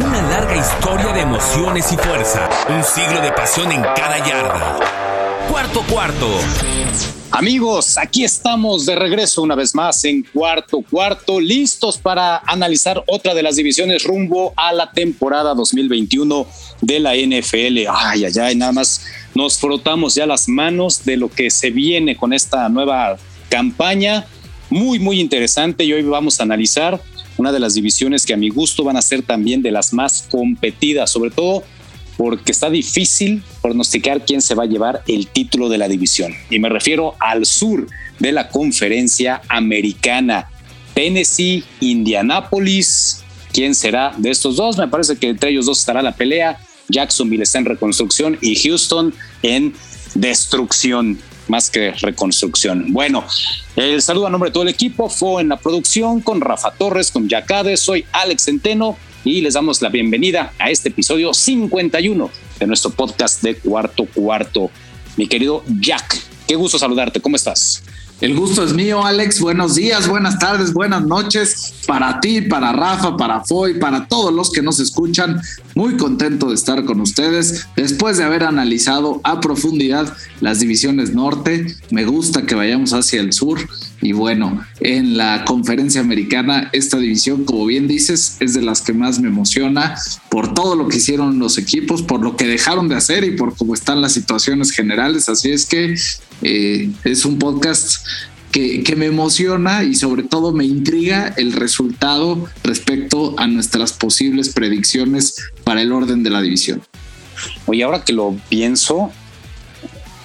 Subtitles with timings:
[0.00, 2.48] Una larga historia de emociones y fuerza.
[2.68, 4.78] Un siglo de pasión en cada yarda.
[5.50, 6.28] Cuarto cuarto.
[7.32, 13.34] Amigos, aquí estamos de regreso una vez más en cuarto cuarto, listos para analizar otra
[13.34, 16.46] de las divisiones rumbo a la temporada 2021
[16.80, 17.88] de la NFL.
[17.90, 19.04] Ay, ay, ay, nada más
[19.34, 23.16] nos frotamos ya las manos de lo que se viene con esta nueva
[23.48, 24.26] campaña.
[24.70, 27.00] Muy, muy interesante y hoy vamos a analizar
[27.38, 30.26] una de las divisiones que a mi gusto van a ser también de las más
[30.30, 31.64] competidas, sobre todo
[32.18, 36.34] porque está difícil pronosticar quién se va a llevar el título de la división.
[36.50, 37.86] Y me refiero al sur
[38.18, 40.50] de la conferencia americana.
[40.94, 43.22] Tennessee, Indianapolis.
[43.52, 44.76] ¿Quién será de estos dos?
[44.76, 46.58] Me parece que entre ellos dos estará la pelea.
[46.88, 49.74] Jacksonville está en reconstrucción y Houston en
[50.14, 52.92] destrucción más que reconstrucción.
[52.92, 53.24] Bueno,
[53.76, 57.10] el saludo a nombre de todo el equipo fue en la producción con Rafa Torres,
[57.10, 62.66] con Yacade, soy Alex Centeno y les damos la bienvenida a este episodio 51 de
[62.66, 64.70] nuestro podcast de Cuarto Cuarto.
[65.16, 67.82] Mi querido Jack, qué gusto saludarte, ¿cómo estás?
[68.20, 69.40] El gusto es mío, Alex.
[69.40, 74.50] Buenos días, buenas tardes, buenas noches para ti, para Rafa, para Foy, para todos los
[74.50, 75.40] que nos escuchan.
[75.76, 81.76] Muy contento de estar con ustedes después de haber analizado a profundidad las divisiones norte.
[81.92, 83.60] Me gusta que vayamos hacia el sur.
[84.00, 88.92] Y bueno, en la conferencia americana, esta división, como bien dices, es de las que
[88.92, 89.96] más me emociona
[90.28, 93.56] por todo lo que hicieron los equipos, por lo que dejaron de hacer y por
[93.56, 95.28] cómo están las situaciones generales.
[95.28, 95.96] Así es que
[96.42, 98.06] eh, es un podcast
[98.52, 104.50] que, que, me emociona y sobre todo me intriga el resultado respecto a nuestras posibles
[104.50, 106.82] predicciones para el orden de la división.
[107.66, 109.12] Oye, ahora que lo pienso,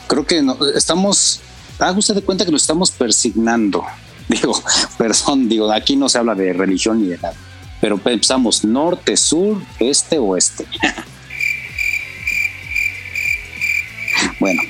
[0.07, 1.41] creo que no, estamos,
[1.83, 3.83] haga usted de cuenta que lo estamos persignando.
[4.27, 4.57] Digo,
[4.97, 7.35] perdón, digo, aquí no se habla de religión ni de nada,
[7.81, 10.65] pero pensamos norte, sur, este, oeste.
[14.39, 14.61] bueno,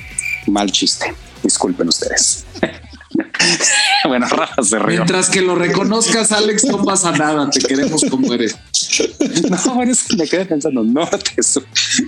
[0.47, 1.13] mal chiste.
[1.43, 2.45] Disculpen ustedes.
[4.07, 4.97] bueno, Rafa se rió.
[4.97, 7.49] Mientras que lo reconozcas, Alex, no pasa nada.
[7.49, 8.55] Te queremos como eres.
[9.49, 11.65] no, es que me quedé pensando norte, sur,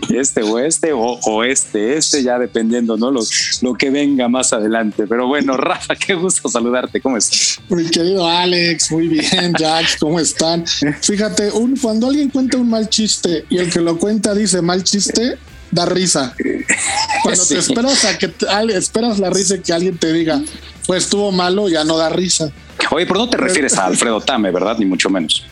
[0.09, 3.11] este, oeste o oeste, este, ya dependiendo, ¿no?
[3.11, 3.21] Lo,
[3.61, 5.05] lo que venga más adelante.
[5.07, 7.01] Pero bueno, Rafa, qué gusto saludarte.
[7.01, 7.59] ¿Cómo estás?
[7.69, 10.65] Mi querido Alex, muy bien, Jack, ¿cómo están?
[11.01, 14.83] Fíjate, un, cuando alguien cuenta un mal chiste y el que lo cuenta dice mal
[14.83, 15.37] chiste,
[15.71, 16.35] da risa.
[17.23, 17.53] Cuando sí.
[17.53, 18.33] te esperas a que
[18.73, 20.41] esperas la risa que alguien te diga,
[20.85, 22.51] pues estuvo malo, ya no da risa.
[22.91, 24.77] Oye, pero no te refieres a Alfredo Tame, ¿verdad?
[24.77, 25.43] Ni mucho menos.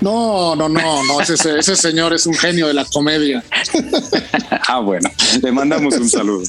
[0.00, 3.44] No, no, no, no, ese, ese señor es un genio de la comedia.
[4.68, 5.08] ah, bueno,
[5.40, 6.42] le mandamos un saludo.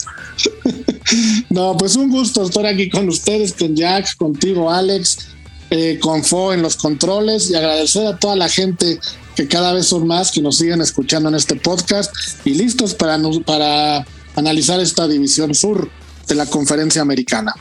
[1.52, 5.28] no, pues un gusto estar aquí con ustedes, con Jack, contigo, Alex,
[5.70, 9.00] eh, con Fo en los controles y agradecer a toda la gente
[9.36, 12.12] que cada vez son más que nos siguen escuchando en este podcast
[12.46, 14.06] y listos para, para
[14.36, 15.90] analizar esta división sur
[16.28, 17.54] de la conferencia americana.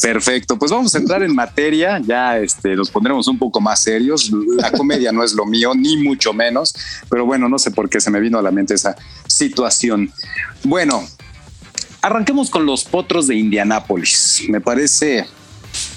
[0.00, 4.30] Perfecto, pues vamos a entrar en materia, ya este, nos pondremos un poco más serios.
[4.56, 6.74] La comedia no es lo mío, ni mucho menos,
[7.08, 8.96] pero bueno, no sé por qué se me vino a la mente esa
[9.26, 10.10] situación.
[10.64, 11.06] Bueno,
[12.00, 14.44] arranquemos con los potros de Indianápolis.
[14.48, 15.26] Me parece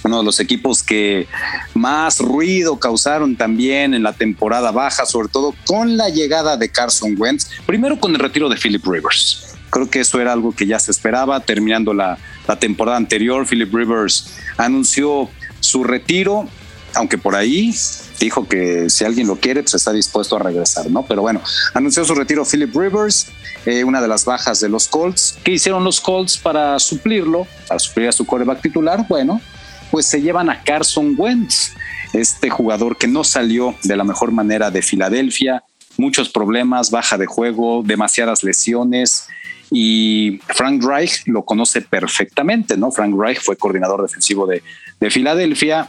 [0.04, 1.28] uno de los equipos que
[1.74, 7.16] más ruido causaron también en la temporada baja, sobre todo con la llegada de Carson
[7.18, 9.56] Wentz, primero con el retiro de Philip Rivers.
[9.74, 11.40] Creo que eso era algo que ya se esperaba.
[11.40, 16.48] Terminando la, la temporada anterior, Philip Rivers anunció su retiro,
[16.94, 17.74] aunque por ahí
[18.20, 21.04] dijo que si alguien lo quiere, pues está dispuesto a regresar, ¿no?
[21.08, 21.42] Pero bueno,
[21.74, 23.30] anunció su retiro Philip Rivers,
[23.66, 25.40] eh, una de las bajas de los Colts.
[25.44, 29.08] ¿Qué hicieron los Colts para suplirlo, para suplir a su coreback titular?
[29.10, 29.42] Bueno,
[29.90, 31.72] pues se llevan a Carson Wentz,
[32.14, 35.64] este jugador que no salió de la mejor manera de Filadelfia,
[35.98, 39.28] muchos problemas, baja de juego, demasiadas lesiones.
[39.72, 42.92] Y Frank Reich lo conoce perfectamente, ¿no?
[42.92, 44.62] Frank Reich fue coordinador defensivo de,
[45.00, 45.88] de Filadelfia,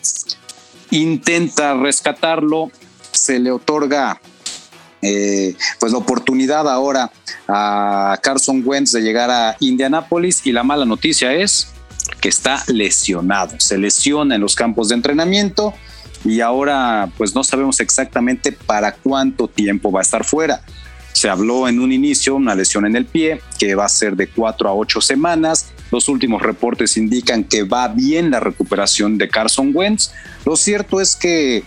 [0.91, 2.70] intenta rescatarlo,
[3.12, 4.20] se le otorga
[5.06, 7.12] eh, pues la oportunidad ahora
[7.47, 11.68] a Carson Wentz de llegar a Indianápolis y la mala noticia es
[12.22, 15.74] que está lesionado, se lesiona en los campos de entrenamiento
[16.24, 20.62] y ahora pues no sabemos exactamente para cuánto tiempo va a estar fuera.
[21.12, 24.26] Se habló en un inicio una lesión en el pie que va a ser de
[24.26, 25.72] cuatro a ocho semanas.
[25.92, 30.10] Los últimos reportes indican que va bien la recuperación de Carson Wentz.
[30.44, 31.62] Lo cierto es que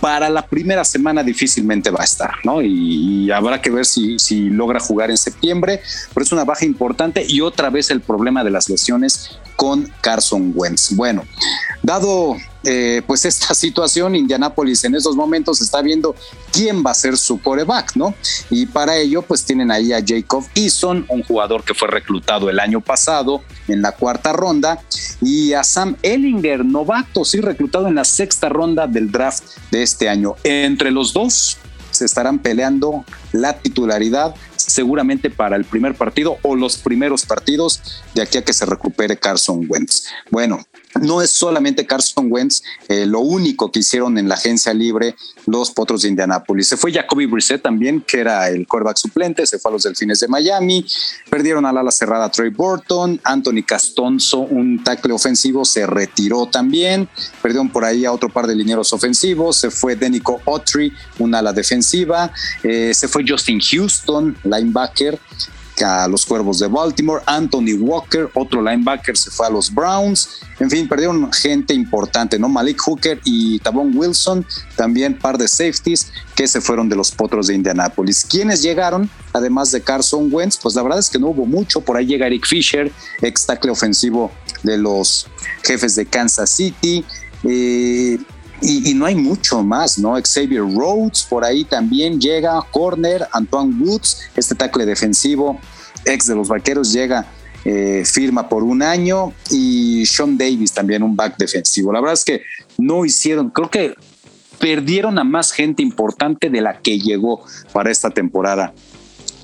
[0.00, 2.60] para la primera semana difícilmente va a estar, ¿no?
[2.60, 5.80] Y, habrá que ver si, si, logra jugar en septiembre,
[6.12, 10.52] pero es una baja importante y otra vez el problema de las lesiones con Carson
[10.54, 10.94] Wentz.
[10.94, 11.24] Bueno,
[11.82, 16.14] Dado eh, pues esta situación, Indianapolis en estos momentos está viendo
[16.52, 18.14] quién va a ser su coreback, ¿no?
[18.50, 22.60] Y para ello pues tienen ahí a Jacob Eason, un jugador que fue reclutado el
[22.60, 24.80] año pasado en la cuarta ronda,
[25.20, 30.08] y a Sam Ellinger, novato, sí, reclutado en la sexta ronda del draft de este
[30.08, 30.36] año.
[30.44, 31.58] Entre los dos
[31.90, 38.22] se estarán peleando la titularidad seguramente para el primer partido o los primeros partidos de
[38.22, 40.06] aquí a que se recupere Carson Wentz.
[40.30, 40.64] Bueno,
[41.00, 45.16] no es solamente Carson Wentz eh, lo único que hicieron en la agencia libre
[45.46, 46.68] los Potros de Indianápolis.
[46.68, 50.20] Se fue Jacoby Brissett también, que era el quarterback suplente, se fue a los Delfines
[50.20, 50.84] de Miami,
[51.30, 57.08] perdieron al ala cerrada Trey Burton, Anthony Castonzo, un tackle ofensivo, se retiró también,
[57.40, 61.52] perdieron por ahí a otro par de linieros ofensivos, se fue Denico Autry, un ala
[61.52, 65.18] defensiva, eh, se fue Justin Houston, linebacker,
[65.80, 67.22] a los Cuervos de Baltimore.
[67.26, 70.40] Anthony Walker, otro linebacker, se fue a los Browns.
[70.60, 72.48] En fin, perdieron gente importante, ¿no?
[72.48, 74.46] Malik Hooker y Tabón Wilson,
[74.76, 78.24] también par de safeties que se fueron de los Potros de Indianápolis.
[78.24, 79.08] ¿Quiénes llegaron?
[79.32, 81.80] Además de Carson Wentz, pues la verdad es que no hubo mucho.
[81.80, 82.92] Por ahí llega Eric Fisher,
[83.22, 84.30] ex tackle ofensivo
[84.62, 85.26] de los
[85.62, 87.04] jefes de Kansas City.
[87.44, 88.18] Eh,
[88.62, 90.14] y, no hay mucho más, ¿no?
[90.14, 95.58] Xavier Rhodes, por ahí también llega, corner, Antoine Woods, este tackle defensivo,
[96.04, 97.26] ex de los vaqueros, llega,
[97.64, 101.92] eh, firma por un año, y Sean Davis también, un back defensivo.
[101.92, 102.42] La verdad es que
[102.78, 103.94] no hicieron, creo que
[104.58, 108.72] perdieron a más gente importante de la que llegó para esta temporada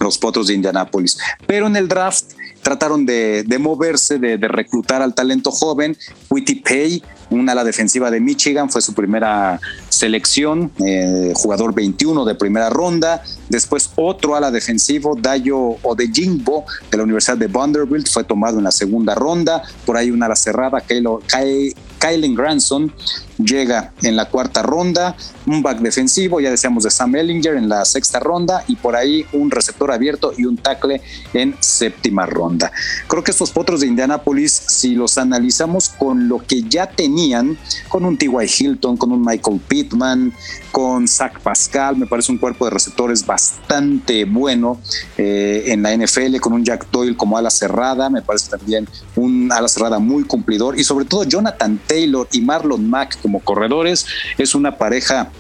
[0.00, 1.18] los Potros de Indianápolis.
[1.46, 2.32] Pero en el draft
[2.62, 5.96] trataron de, moverse, de, reclutar al talento joven.
[6.30, 12.34] Witty Pay, una ala defensiva de Michigan, fue su primera selección, eh, jugador 21 de
[12.34, 13.22] primera ronda.
[13.48, 18.72] Después otro ala defensivo, Dayo Odejimbo, de la Universidad de Vanderbilt, fue tomado en la
[18.72, 19.62] segunda ronda.
[19.84, 22.92] Por ahí una ala cerrada, Kylen Granson,
[23.38, 27.84] llega en la cuarta ronda, un back defensivo, ya decíamos de Sam Ellinger en la
[27.84, 31.00] sexta ronda y por ahí un receptor abierto y un tackle
[31.32, 32.70] en séptima ronda.
[33.06, 37.56] Creo que estos potros de Indianapolis, si los analizamos con lo que ya tenían,
[37.88, 38.28] con un T.Y.
[38.58, 40.32] Hilton, con un Michael Pittman,
[40.72, 44.80] con Zach Pascal, me parece un cuerpo de receptores bastante bueno
[45.16, 48.88] eh, en la NFL, con un Jack Doyle como ala cerrada, me parece también
[49.18, 54.06] un ala cerrada muy cumplidor y sobre todo Jonathan Taylor y Marlon Mack como corredores,
[54.38, 55.30] es una pareja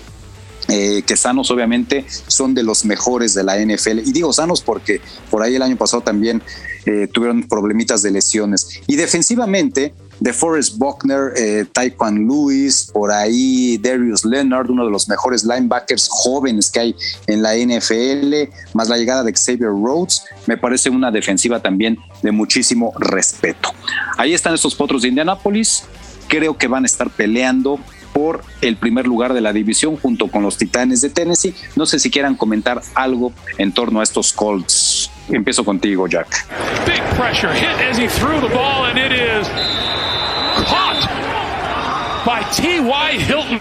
[0.68, 4.00] eh, que sanos obviamente son de los mejores de la NFL.
[4.04, 6.42] Y digo sanos porque por ahí el año pasado también
[6.84, 8.80] eh, tuvieron problemitas de lesiones.
[8.86, 15.08] Y defensivamente, de Forrest Buckner, eh, Taekwon Lewis, por ahí Darius Leonard, uno de los
[15.08, 20.56] mejores linebackers jóvenes que hay en la NFL, más la llegada de Xavier Rhodes, me
[20.56, 23.70] parece una defensiva también de muchísimo respeto.
[24.16, 25.84] Ahí están estos potros de Indianapolis
[26.28, 27.80] creo que van a estar peleando
[28.12, 31.54] por el primer lugar de la división junto con los Titanes de Tennessee.
[31.76, 35.10] No sé si quieran comentar algo en torno a estos Colts.
[35.28, 36.46] Empiezo contigo, Jack.
[36.86, 39.87] Big pressure hit as he threw the ball and it is
[42.28, 43.22] by T.Y.
[43.22, 43.58] Hilton.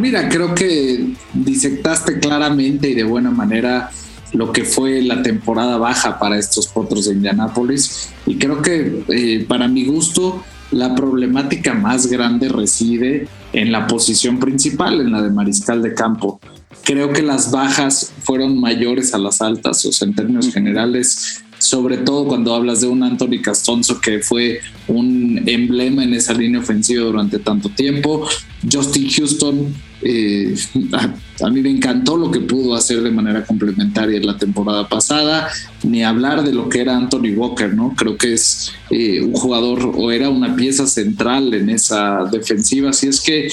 [0.00, 3.88] Mira, creo que disectaste claramente y de buena manera
[4.32, 9.44] lo que fue la temporada baja para estos potros de Indianápolis y creo que eh,
[9.46, 10.42] para mi gusto
[10.72, 16.40] la problemática más grande reside en la posición principal, en la de mariscal de campo.
[16.82, 21.96] Creo que las bajas fueron mayores a las altas, o sea, en términos generales, sobre
[21.96, 27.04] todo cuando hablas de un Anthony Castonzo que fue un emblema en esa línea ofensiva
[27.04, 28.28] durante tanto tiempo.
[28.70, 30.54] Justin Houston, eh,
[31.40, 35.48] a, mí me encantó lo que pudo hacer de manera complementaria en la temporada pasada,
[35.82, 37.94] ni hablar de lo que era Anthony Walker, ¿no?
[37.96, 43.06] Creo que es eh, un jugador o era una pieza central en esa defensiva, así
[43.06, 43.48] es que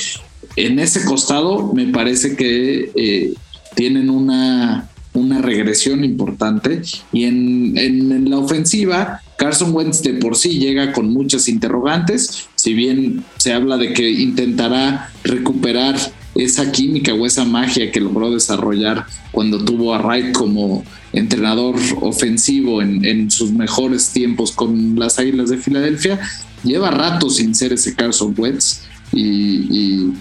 [0.58, 3.34] en ese costado me parece que eh,
[3.74, 6.82] tienen una una regresión importante.
[7.12, 12.74] Y en, en, la ofensiva Carson Wentz de por sí llega con muchas interrogantes, si
[12.74, 15.96] bien se habla de que intentará recuperar
[16.36, 22.82] esa química o esa magia que logró desarrollar cuando tuvo a Wright como entrenador ofensivo
[22.82, 26.20] en, en sus mejores tiempos con las Águilas de Filadelfia,
[26.64, 28.84] lleva rato sin ser ese Carson Wentz.
[29.14, 30.14] Y, y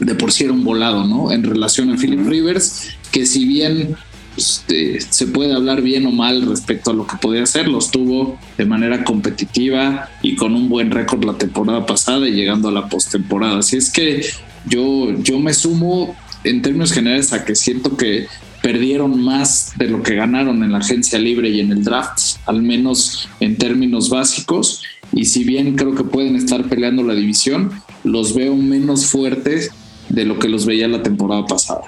[0.00, 1.30] de por sí era un volado, ¿no?
[1.30, 3.96] En relación a Philip Rivers, que si bien
[4.36, 8.38] este, se puede hablar bien o mal respecto a lo que podía hacer, los tuvo
[8.56, 12.88] de manera competitiva y con un buen récord la temporada pasada y llegando a la
[12.88, 13.58] postemporada.
[13.58, 14.24] Así es que
[14.66, 18.26] yo, yo me sumo en términos generales a que siento que
[18.62, 22.62] perdieron más de lo que ganaron en la agencia libre y en el draft, al
[22.62, 24.82] menos en términos básicos.
[25.12, 27.72] Y si bien creo que pueden estar peleando la división,
[28.04, 29.70] los veo menos fuertes
[30.10, 31.82] de lo que los veía la temporada pasada.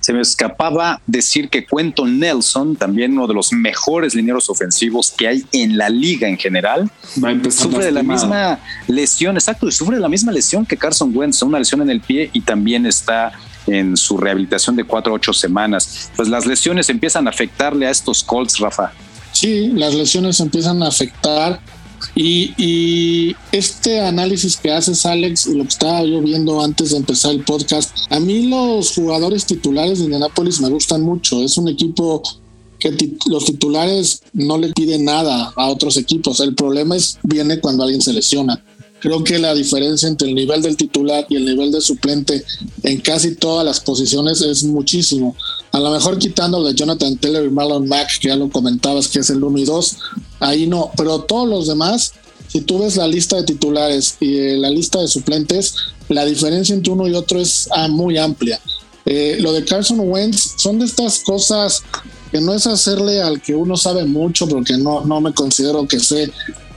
[0.00, 5.28] Se me escapaba decir que Quentin Nelson, también uno de los mejores lineros ofensivos que
[5.28, 6.90] hay en la liga en general,
[7.50, 11.42] sufre de la misma lesión, exacto, y sufre de la misma lesión que Carson Wentz,
[11.42, 13.32] una lesión en el pie y también está
[13.66, 16.10] en su rehabilitación de cuatro a ocho semanas.
[16.16, 18.92] Pues las lesiones empiezan a afectarle a estos Colts, Rafa.
[19.32, 21.60] Sí, las lesiones empiezan a afectar
[22.14, 27.32] y, este análisis que haces, Alex, y lo que estaba yo viendo antes de empezar
[27.32, 31.42] el podcast, a mí los jugadores titulares de Indianapolis me gustan mucho.
[31.42, 32.22] Es un equipo
[32.78, 32.96] que
[33.26, 36.40] los titulares no le piden nada a otros equipos.
[36.40, 38.64] El problema es viene cuando alguien se lesiona.
[39.00, 42.44] Creo que la diferencia entre el nivel del titular y el nivel de suplente
[42.82, 45.36] en casi todas las posiciones es muchísimo.
[45.70, 49.20] A lo mejor quitando de Jonathan Taylor y Marlon Mack, que ya lo comentabas que
[49.20, 49.96] es el 1 y 2,
[50.40, 52.12] ahí no, pero todos los demás,
[52.48, 55.74] si tú ves la lista de titulares y eh, la lista de suplentes,
[56.08, 58.60] la diferencia entre uno y otro es ah, muy amplia.
[59.04, 61.82] Eh, lo de Carson Wentz son de estas cosas
[62.30, 66.00] que no es hacerle al que uno sabe mucho, porque no, no me considero que
[66.00, 66.30] sé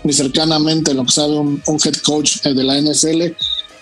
[0.04, 3.36] ni cercanamente lo que sabe un, head coach eh, de la NSL,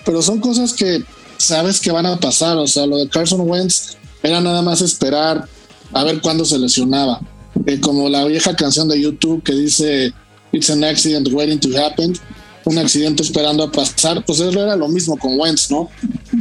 [0.06, 1.04] pero son cosas que
[1.38, 2.58] sabes que van a pasar.
[2.58, 5.48] O sea, lo de Carson Wentz era nada más esperar
[5.94, 7.22] a ver cuándo se lesionaba.
[7.66, 10.14] Eh, como la vieja canción de YouTube que dice
[10.52, 12.18] It's an accident waiting to happen,
[12.66, 15.90] un accidente esperando a pasar, pues eso era lo mismo con Wentz, ¿no?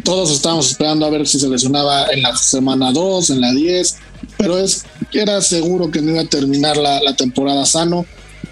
[0.05, 3.97] Todos estábamos esperando a ver si se lesionaba en la semana 2, en la 10,
[4.37, 8.07] pero es, era seguro que no iba a terminar la, la temporada sano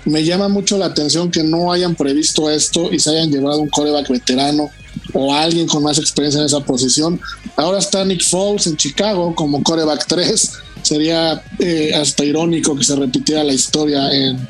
[0.07, 3.69] me llama mucho la atención que no hayan previsto esto y se hayan llevado un
[3.69, 4.71] coreback veterano
[5.13, 7.21] o alguien con más experiencia en esa posición.
[7.57, 10.53] Ahora está Nick Foles en Chicago como coreback 3.
[10.83, 14.47] Sería eh, hasta irónico que se repitiera la historia en,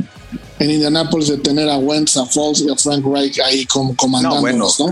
[0.58, 4.78] en Indianapolis de tener a Wentz, a Foles y a Frank Reich ahí como comandándonos,
[4.80, 4.90] ¿no?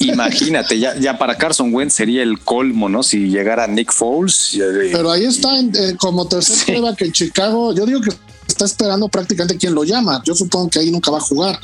[0.00, 3.02] Imagínate, ya, ya para Carson Wentz sería el colmo, ¿no?
[3.02, 4.56] Si llegara Nick Foles.
[4.92, 7.74] Pero ahí está eh, como tercer coreback en Chicago.
[7.74, 8.10] Yo digo que
[8.58, 10.20] está esperando prácticamente quién lo llama.
[10.24, 11.60] Yo supongo que ahí nunca va a jugar.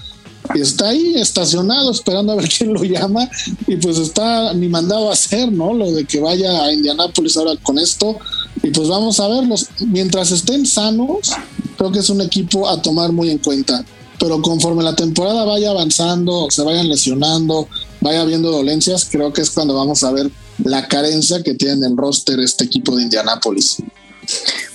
[0.54, 3.28] Está ahí estacionado esperando a ver quién lo llama
[3.66, 5.74] y pues está ni mandado a hacer, ¿no?
[5.74, 8.16] Lo de que vaya a Indianápolis ahora con esto
[8.62, 9.66] y pues vamos a verlos.
[9.88, 11.32] Mientras estén sanos,
[11.76, 13.84] creo que es un equipo a tomar muy en cuenta.
[14.20, 17.68] Pero conforme la temporada vaya avanzando, se vayan lesionando,
[18.00, 20.30] vaya habiendo dolencias, creo que es cuando vamos a ver
[20.62, 23.78] la carencia que tiene el roster este equipo de Indianápolis.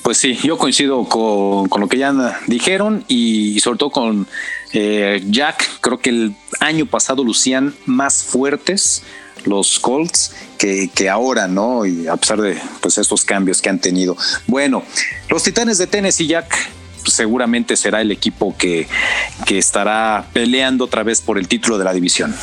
[0.09, 4.27] Pues sí, yo coincido con, lo que ya dijeron y, sobre todo con
[4.73, 5.63] eh, Jack.
[5.81, 9.03] Creo que el año pasado lucían más fuertes
[9.45, 11.85] los Colts que, que, ahora, ¿no?
[11.85, 14.17] Y a pesar de pues, estos cambios que han tenido.
[14.47, 14.81] Bueno,
[15.29, 16.57] los Titanes de Tennessee, Jack,
[17.05, 18.87] seguramente será el equipo que,
[19.45, 22.35] que estará peleando otra vez por el título de la división.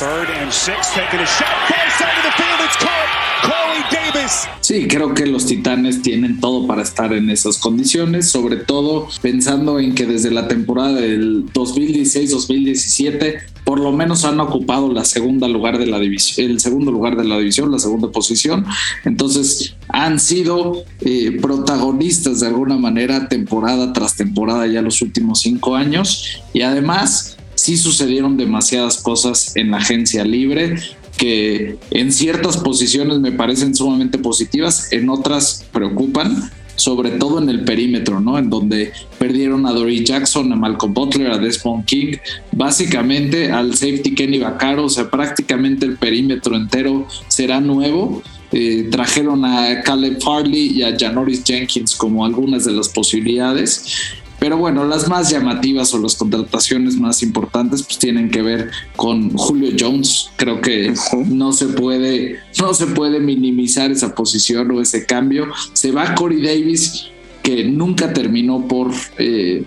[4.61, 9.79] Sí, creo que los Titanes tienen todo para estar en esas condiciones, sobre todo pensando
[9.79, 15.77] en que desde la temporada del 2016-2017 por lo menos han ocupado la segunda lugar
[15.77, 18.65] de la división, el segundo lugar de la división, la segunda posición.
[19.03, 25.75] Entonces han sido eh, protagonistas de alguna manera temporada tras temporada ya los últimos cinco
[25.75, 26.41] años.
[26.53, 30.77] Y además sí sucedieron demasiadas cosas en la agencia libre
[31.17, 37.65] que en ciertas posiciones me parecen sumamente positivas, en otras preocupan, sobre todo en el
[37.65, 38.37] perímetro, ¿no?
[38.37, 42.17] En donde perdieron a Dory Jackson, a Malcolm Butler, a Desmond King,
[42.51, 48.21] básicamente al safety Kenny Vaccaro, o sea, prácticamente el perímetro entero será nuevo.
[48.51, 54.57] Eh, trajeron a Caleb Farley y a Janoris Jenkins como algunas de las posibilidades pero
[54.57, 59.71] bueno, las más llamativas o las contrataciones más importantes pues tienen que ver con Julio
[59.77, 60.29] Jones.
[60.35, 60.93] Creo que
[61.25, 65.47] no se puede, no se puede minimizar esa posición o ese cambio.
[65.73, 67.07] Se va Corey Davis,
[67.41, 69.63] que nunca terminó por eh,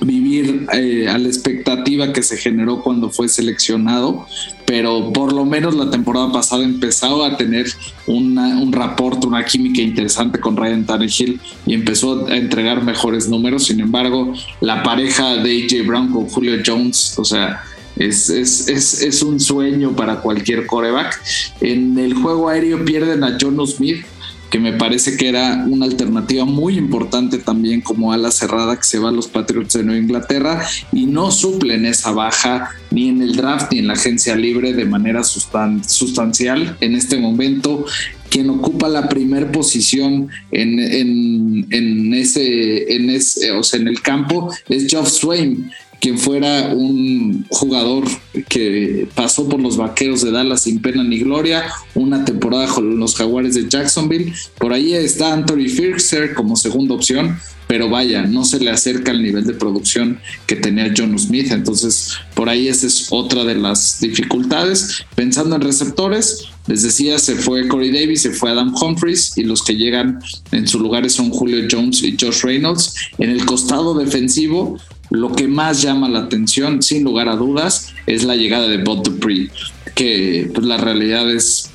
[0.00, 4.26] vivir eh, a la expectativa que se generó cuando fue seleccionado,
[4.66, 7.66] pero por lo menos la temporada pasada empezó a tener
[8.06, 13.64] un reporte, una química interesante con Ryan Tannehill y empezó a entregar mejores números.
[13.64, 17.62] Sin embargo, la pareja de AJ Brown con Julio Jones, o sea,
[17.96, 21.20] es, es, es, es un sueño para cualquier coreback.
[21.60, 24.04] En el juego aéreo pierden a John Smith,
[24.50, 28.98] que me parece que era una alternativa muy importante también como ala cerrada que se
[28.98, 33.36] va a los Patriots de Nueva Inglaterra y no suplen esa baja ni en el
[33.36, 37.84] draft ni en la agencia libre de manera sustancial en este momento.
[38.30, 44.52] Quien ocupa la primera posición en, en, ese, en ese, o sea, en el campo
[44.68, 48.04] es Geoff Swain, quien fuera un jugador
[48.48, 51.64] que pasó por los vaqueros de Dallas sin pena ni gloria,
[51.94, 54.32] una temporada con los jaguares de Jacksonville.
[54.58, 59.22] Por ahí está Anthony Firkser como segunda opción, pero vaya, no se le acerca al
[59.22, 61.50] nivel de producción que tenía John Smith.
[61.50, 65.04] Entonces, por ahí esa es otra de las dificultades.
[65.14, 69.62] Pensando en receptores, les decía, se fue Corey Davis, se fue Adam Humphries y los
[69.62, 70.18] que llegan
[70.50, 72.94] en su lugar son Julio Jones y Josh Reynolds.
[73.18, 74.78] En el costado defensivo,
[75.10, 79.02] lo que más llama la atención, sin lugar a dudas, es la llegada de Bob
[79.02, 79.50] Dupree,
[79.94, 81.70] que pues, la realidad es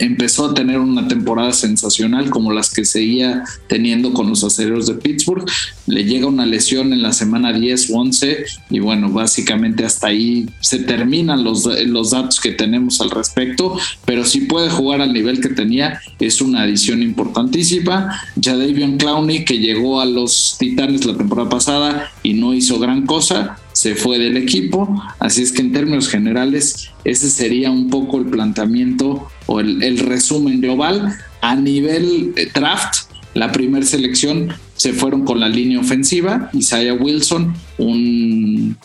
[0.00, 4.94] empezó a tener una temporada sensacional como las que seguía teniendo con los acereros de
[4.94, 5.44] Pittsburgh.
[5.86, 10.48] Le llega una lesión en la semana 10 o 11 y bueno, básicamente hasta ahí
[10.60, 15.40] se terminan los, los datos que tenemos al respecto, pero si puede jugar al nivel
[15.40, 18.20] que tenía, es una adición importantísima.
[18.36, 23.06] Ya Davion Clowney, que llegó a los Titanes la temporada pasada y no hizo gran
[23.06, 28.16] cosa, se fue del equipo, así es que en términos generales ese sería un poco
[28.16, 31.14] el planteamiento o el, resumen global.
[31.42, 37.54] A nivel eh, draft, la primera selección se fueron con la línea ofensiva, Isaiah Wilson,
[37.76, 38.78] un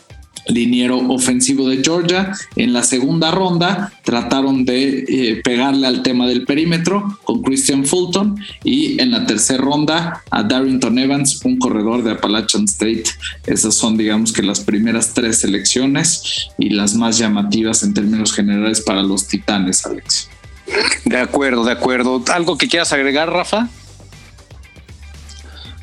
[0.48, 2.34] liniero ofensivo de Georgia.
[2.56, 8.40] En la segunda ronda trataron de eh, pegarle al tema del perímetro con Christian Fulton
[8.64, 13.04] y en la tercera ronda a Darrington Evans, un corredor de Appalachian State.
[13.46, 18.82] Esas son digamos que las primeras tres selecciones y las más llamativas en términos generales
[18.82, 20.30] para los Titanes, Alex.
[21.06, 22.24] De acuerdo, de acuerdo.
[22.32, 23.70] ¿Algo que quieras agregar, Rafa?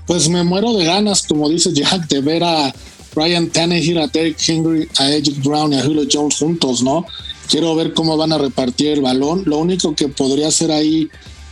[0.07, 2.73] Pues me muero de ganas, como dice Jack, de ver a
[3.17, 7.07] Ryan Tannehill, a Derek Henry, a Edric Brown y a Julio Jones juntos, ¿no?
[7.49, 9.43] Quiero ver cómo van a repartir el balón.
[9.47, 11.09] Lo único que podría ser ahí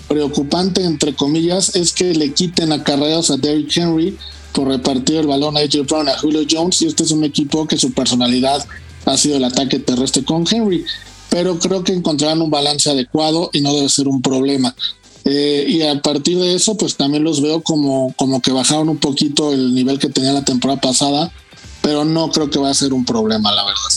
[0.06, 4.16] preocupante, entre comillas, es que le quiten acarreos a Derrick Henry
[4.52, 7.66] por repartir el balón a AJ Brown, a Julio Jones, y este es un equipo
[7.66, 8.64] que su personalidad
[9.06, 10.85] ha sido el ataque terrestre con Henry.
[11.30, 14.75] Pero creo que encontrarán un balance adecuado y no debe ser un problema.
[15.25, 18.99] Eh, y a partir de eso, pues también los veo como, como que bajaron un
[18.99, 21.33] poquito el nivel que tenía la temporada pasada
[21.85, 23.90] pero no creo que va a ser un problema, la verdad.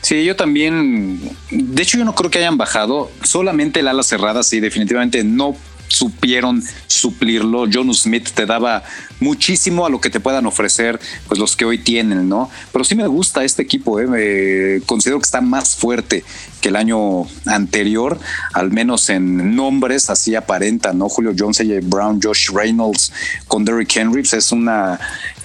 [0.00, 1.20] Sí, yo también,
[1.50, 5.56] de hecho yo no creo que hayan bajado, solamente el ala cerrada sí, definitivamente no
[5.90, 7.66] supieron suplirlo.
[7.70, 8.82] John Smith te daba
[9.18, 10.98] muchísimo a lo que te puedan ofrecer
[11.28, 12.48] pues los que hoy tienen, ¿no?
[12.72, 14.80] Pero sí me gusta este equipo, ¿eh?
[14.86, 16.24] considero que está más fuerte
[16.60, 18.18] que el año anterior,
[18.52, 21.08] al menos en nombres, así aparenta, ¿no?
[21.08, 23.12] Julio Jones, AJ Brown, Josh Reynolds
[23.48, 25.00] con Derrick Henry, pues es una,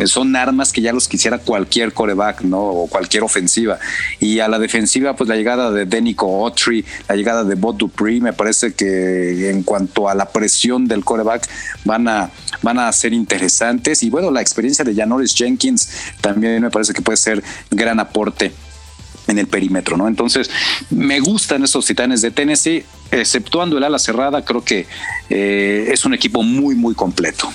[0.06, 2.60] son armas que ya los quisiera cualquier coreback, ¿no?
[2.60, 3.80] O cualquier ofensiva.
[4.20, 8.20] Y a la defensiva, pues la llegada de Denico Autry, la llegada de Bob Dupree,
[8.20, 11.48] me parece que en cuanto a la presión del coreback
[11.86, 12.30] van a,
[12.62, 14.04] van a ser interesantes.
[14.04, 18.52] Y bueno, la experiencia de Janoris Jenkins también me parece que puede ser gran aporte
[19.28, 20.10] en el perímetro, ¿no?
[20.10, 20.52] Entonces,
[20.90, 24.86] me gustan estos titanes de Tennessee, exceptuando el ala cerrada, creo que
[25.30, 27.50] eh, es un equipo muy, muy completo.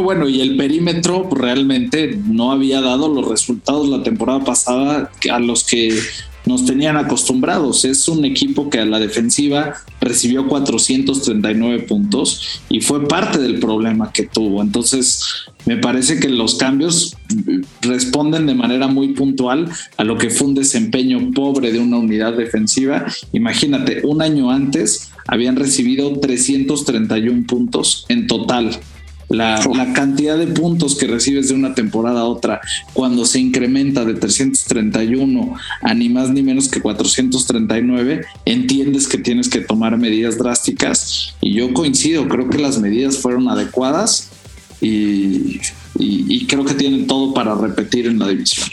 [0.00, 5.64] bueno, y el perímetro realmente no había dado los resultados la temporada pasada a los
[5.64, 5.98] que
[6.46, 7.84] nos tenían acostumbrados.
[7.84, 14.12] Es un equipo que a la defensiva recibió 439 puntos y fue parte del problema
[14.12, 14.62] que tuvo.
[14.62, 15.24] Entonces,
[15.66, 17.16] me parece que los cambios
[17.80, 22.34] responden de manera muy puntual a lo que fue un desempeño pobre de una unidad
[22.34, 23.06] defensiva.
[23.32, 28.78] Imagínate, un año antes habían recibido 331 puntos en total
[29.28, 29.60] la,
[29.94, 32.60] cantidad de puntos que recibes de una temporada a otra,
[32.92, 39.48] cuando se incrementa de 331 a ni más ni menos que 439, entiendes que tienes
[39.48, 41.34] que tomar medidas drásticas.
[41.40, 44.30] Y yo coincido, creo que las medidas fueron adecuadas
[44.80, 45.60] y,
[45.98, 48.68] y creo que tienen todo para repetir en la división.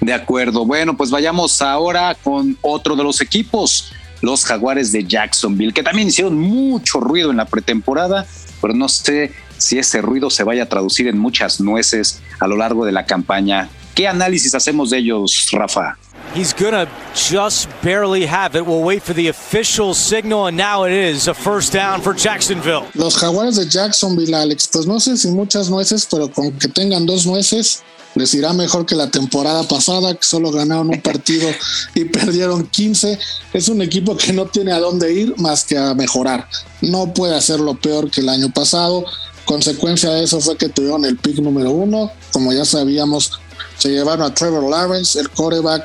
[0.00, 0.64] De acuerdo.
[0.64, 6.08] Bueno, pues vayamos ahora con otro de los equipos, los Jaguares de Jacksonville, que también
[6.08, 8.26] hicieron mucho ruido en la pretemporada
[8.62, 12.56] pero no sé si ese ruido se vaya a traducir en muchas nueces a lo
[12.56, 13.68] largo de la campaña.
[13.94, 15.98] ¿Qué análisis hacemos de ellos, Rafa?
[16.34, 18.64] He's gonna just barely have it.
[18.64, 22.86] We'll wait for the official signal, and now it is a first down for Jacksonville.
[22.94, 27.04] Los jaguares de Jacksonville, Alex, pues no sé si muchas nueces, pero con que tengan
[27.04, 27.82] dos nueces,
[28.14, 31.48] les irá mejor que la temporada pasada, que solo ganaron un partido
[31.94, 33.18] y perdieron 15.
[33.52, 36.48] Es un equipo que no tiene a dónde ir más que a mejorar.
[36.80, 39.04] No puede hacerlo peor que el año pasado.
[39.44, 42.10] Consecuencia de eso fue que tuvieron el pick número uno.
[42.32, 43.32] Como ya sabíamos,
[43.78, 45.84] se llevaron a Trevor Lawrence, el quarterback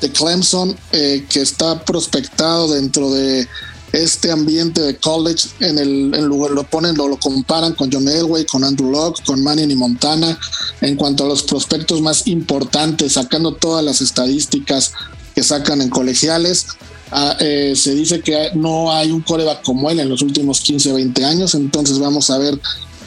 [0.00, 3.48] de Clemson, eh, que está prospectado dentro de
[3.96, 8.44] este ambiente de college en el en lugar lo ponen lo, comparan con John Elway,
[8.46, 10.38] con Andrew Locke, con Manning y Montana
[10.80, 14.92] en cuanto a los prospectos más importantes, sacando todas las estadísticas
[15.34, 16.66] que sacan en colegiales.
[17.10, 20.92] Ah, eh, se dice que no hay un coreback como él en los últimos 15,
[20.92, 22.60] 20 años, entonces vamos a ver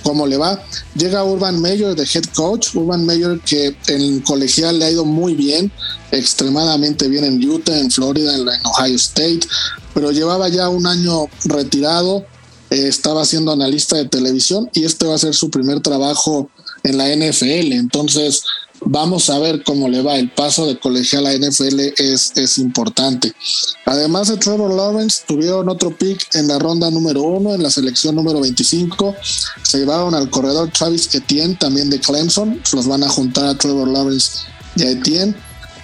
[0.04, 0.63] cómo le va.
[0.95, 5.34] Llega Urban Mayor de head coach, Urban Mayor que en colegial le ha ido muy
[5.34, 5.71] bien,
[6.12, 9.41] extremadamente bien en Utah, en Florida, en, Ohio State,
[9.99, 12.25] pero llevaba ya un año retirado,
[12.69, 16.49] eh, estaba siendo analista de televisión y este va a ser su primer trabajo
[16.83, 18.43] en la NFL, entonces
[18.85, 20.15] Vamos a ver cómo le va.
[20.15, 23.33] El paso de colegial a NFL es, es importante.
[23.85, 28.15] Además de Trevor Lawrence, tuvieron otro pick en la ronda número uno, en la selección
[28.15, 29.15] número 25.
[29.63, 32.62] Se llevaron al corredor Travis Etienne, también de Clemson.
[32.71, 34.43] Los van a juntar a Trevor Lawrence
[34.77, 35.35] y a Etienne.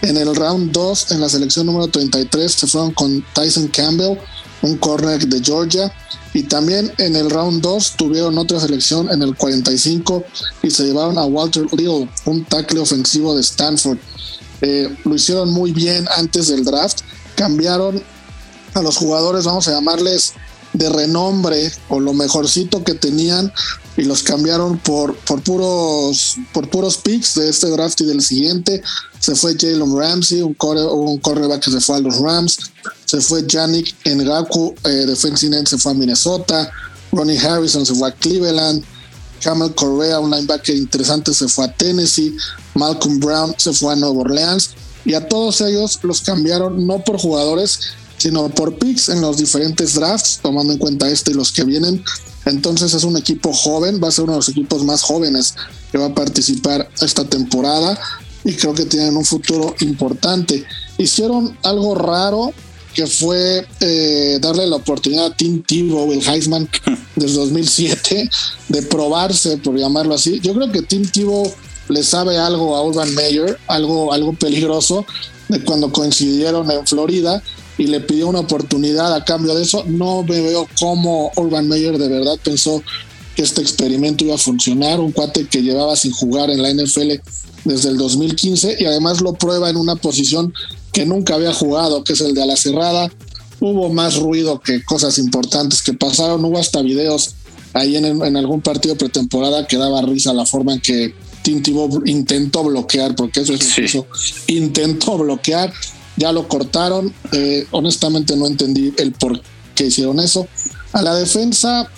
[0.02, 4.18] En el round 2, en la selección número 33, se fueron con Tyson Campbell,
[4.62, 5.92] un corner de Georgia.
[6.34, 10.24] Y también en el round 2 tuvieron otra selección en el 45
[10.64, 13.98] y se llevaron a Walter Little, un tackle ofensivo de Stanford.
[14.62, 17.00] Eh, lo hicieron muy bien antes del draft.
[17.36, 18.04] Cambiaron
[18.74, 20.34] a los jugadores, vamos a llamarles
[20.74, 23.52] de renombre o lo mejorcito que tenían
[23.98, 28.82] y los cambiaron por, por puros por puros picks de este draft y del siguiente.
[29.20, 32.58] Se fue Jalen Ramsey, un, core, un cornerback que se fue a los Rams.
[33.06, 36.70] Se fue Yannick Ngaku, eh, end, se fue a Minnesota.
[37.12, 38.84] Ronnie Harrison se fue a Cleveland.
[39.42, 42.36] Camel Correa, un linebacker interesante, se fue a Tennessee.
[42.74, 44.72] Malcolm Brown se fue a Nueva Orleans.
[45.06, 47.80] Y a todos ellos los cambiaron no por jugadores,
[48.18, 52.04] sino por picks en los diferentes drafts, tomando en cuenta este y los que vienen.
[52.46, 55.56] Entonces es un equipo joven, va a ser uno de los equipos más jóvenes
[55.92, 58.00] que va a participar esta temporada
[58.44, 60.64] y creo que tienen un futuro importante.
[60.98, 62.54] Hicieron algo raro
[62.94, 66.70] que fue eh, darle la oportunidad a Tim Tebow, el Heisman
[67.16, 68.30] del 2007,
[68.70, 70.40] de probarse, por llamarlo así.
[70.40, 71.52] Yo creo que Tim Tebow
[71.90, 75.06] le sabe algo a Urban Meyer, algo, algo peligroso,
[75.50, 77.44] de cuando coincidieron en Florida
[77.78, 79.84] y le pidió una oportunidad a cambio de eso.
[79.88, 82.82] No me veo cómo Urban Meyer de verdad pensó
[83.36, 85.00] que este experimento iba a funcionar.
[85.00, 87.14] Un cuate que llevaba sin jugar en la NFL
[87.66, 90.54] desde el 2015 y además lo prueba en una posición
[90.94, 93.12] que nunca había jugado, que es el de a la cerrada.
[93.60, 96.44] Hubo más ruido que cosas importantes que pasaron.
[96.46, 97.36] Hubo hasta videos
[97.74, 101.14] ahí en, en algún partido pretemporada que daba risa la forma en que
[101.46, 101.62] Tim
[102.06, 104.08] intentó bloquear, porque eso es eso,
[104.48, 105.72] intentó bloquear
[106.18, 107.14] ya lo cortaron.
[107.32, 109.42] Eh, honestamente no entendí el por
[109.74, 110.48] qué hicieron eso.
[110.94, 111.90] A la defensa,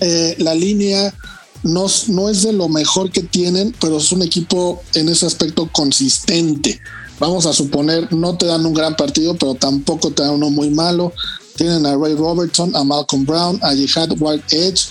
[0.00, 1.14] eh, la línea
[1.62, 5.68] no, no es de lo mejor que tienen, pero es un equipo en ese aspecto
[5.72, 6.80] consistente.
[7.18, 10.70] Vamos a suponer, no te dan un gran partido, pero tampoco te dan uno muy
[10.70, 11.12] malo.
[11.56, 14.88] Tienen a Ray Robertson, a Malcolm Brown, a Jihad White Edge.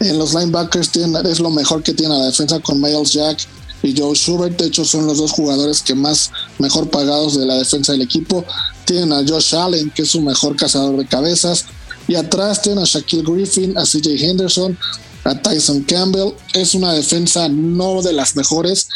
[0.00, 3.46] En los linebackers tienen, es lo mejor que tiene la defensa con Miles Jack
[3.82, 4.58] y Joe Schubert.
[4.58, 8.44] De hecho, son los dos jugadores que más mejor pagados de la defensa del equipo.
[8.84, 11.66] Tienen a Josh Allen, que es su mejor cazador de cabezas.
[12.06, 14.78] Y atrás tienen a Shaquille Griffin, a CJ Henderson,
[15.24, 16.32] a Tyson Campbell.
[16.54, 18.88] Es una defensa no de las mejores,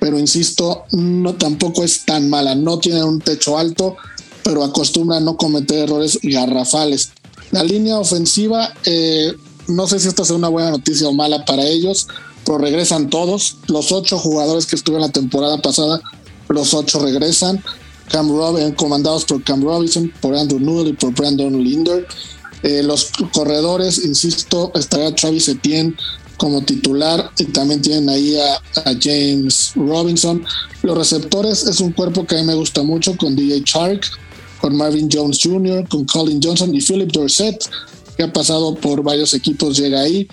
[0.00, 2.54] pero insisto, no tampoco es tan mala.
[2.54, 3.96] No tiene un techo alto,
[4.42, 7.10] pero acostumbra a no cometer errores garrafales.
[7.50, 9.34] La línea ofensiva, eh,
[9.68, 12.08] no sé si esta es una buena noticia o mala para ellos
[12.44, 13.56] pero regresan todos.
[13.68, 16.00] Los ocho jugadores que estuvieron la temporada pasada,
[16.48, 17.62] los ocho regresan.
[18.10, 22.06] Cam Robinson, comandados por Cam Robinson, por Andrew Newell y por Brandon Linder.
[22.62, 25.94] Eh, los corredores, insisto, estará Travis Etienne
[26.36, 28.60] como titular y también tienen ahí a,
[29.00, 30.44] James Robinson.
[30.82, 34.04] Los receptores es un cuerpo que a mí me gusta mucho con DJ Chark,
[34.60, 37.64] con Marvin Jones Jr., con Colin Johnson y Philip Dorset,
[38.16, 40.26] que ha pasado por varios equipos, llega ahí.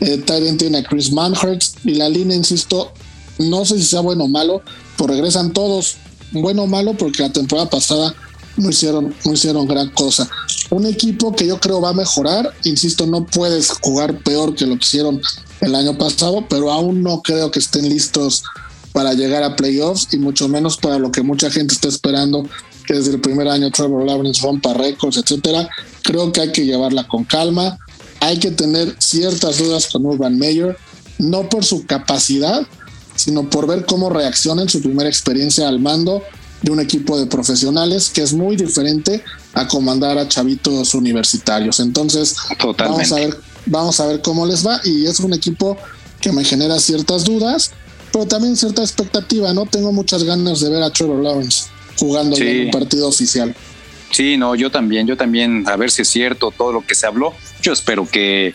[0.00, 0.22] Eh,
[0.58, 2.92] tiene a Chris Manhurst y la línea, insisto,
[3.38, 4.62] no sé si sea bueno o malo,
[4.96, 5.96] pero regresan todos
[6.32, 8.14] bueno o malo porque la temporada pasada
[8.56, 10.28] no hicieron, no hicieron gran cosa.
[10.70, 14.74] Un equipo que yo creo va a mejorar, insisto, no puedes jugar peor que lo
[14.74, 15.20] que hicieron
[15.60, 18.44] el año pasado, pero aún no creo que estén listos
[18.92, 22.48] para llegar a playoffs y mucho menos para lo que mucha gente está esperando,
[22.86, 25.68] que desde el primer año Trevor Lawrence rompa récords, etcétera.
[26.02, 27.78] Creo que hay que llevarla con calma
[28.20, 30.76] hay que tener ciertas dudas con Urban Meyer,
[31.18, 32.66] no por su capacidad,
[33.14, 36.22] sino por ver cómo reacciona en su primera experiencia al mando
[36.62, 39.22] de un equipo de profesionales, que es muy diferente
[39.54, 41.80] a comandar a chavitos universitarios.
[41.80, 42.36] Entonces,
[42.76, 44.80] vamos a ver, vamos a ver cómo les va.
[44.84, 45.76] Y es un equipo
[46.20, 47.70] que me genera ciertas dudas,
[48.12, 49.52] pero también cierta expectativa.
[49.52, 51.64] No tengo muchas ganas de ver a Trevor Lawrence
[51.98, 53.54] jugando en un partido oficial.
[54.10, 57.06] Sí, no, yo también, yo también, a ver si es cierto todo lo que se
[57.06, 57.34] habló.
[57.60, 58.54] Yo espero que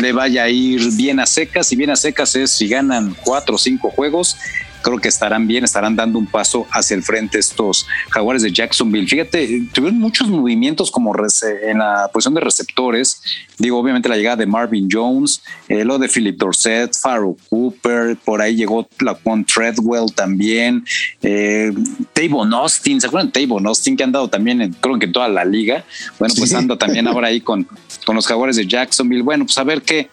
[0.00, 3.56] le vaya a ir bien a secas y bien a secas es si ganan cuatro
[3.56, 4.36] o cinco juegos
[4.82, 9.06] creo que estarán bien, estarán dando un paso hacia el frente estos jaguares de Jacksonville.
[9.06, 13.22] Fíjate, tuvieron muchos movimientos como en la posición de receptores.
[13.58, 18.40] Digo, obviamente la llegada de Marvin Jones, eh, lo de Philip Dorset, Farrell Cooper, por
[18.40, 20.84] ahí llegó la Juan Treadwell también,
[21.22, 21.72] eh,
[22.12, 25.12] Tavon Austin, ¿se acuerdan de Tavon Austin que han dado también, en, creo que en
[25.12, 25.84] toda la liga?
[26.18, 27.66] Bueno, pues anda también ahora ahí con,
[28.06, 29.22] con los jaguares de Jacksonville.
[29.22, 30.08] Bueno, pues a ver qué,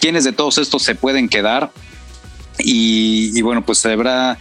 [0.00, 1.70] quiénes de todos estos se pueden quedar.
[2.58, 4.38] Y, bueno, pues será,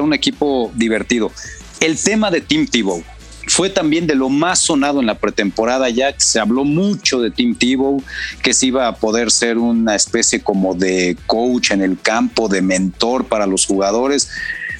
[0.00, 1.32] un equipo divertido.
[1.80, 3.02] El tema de Tim Tebow
[3.46, 7.54] fue también de lo más sonado en la pretemporada, ya se habló mucho de Tim
[7.54, 8.02] Tebow,
[8.42, 12.62] que se iba a poder ser una especie como de coach en el campo, de
[12.62, 14.30] mentor para los jugadores.